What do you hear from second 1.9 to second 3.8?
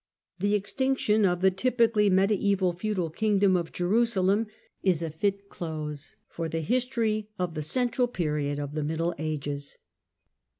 mediaeval feudal kingdom of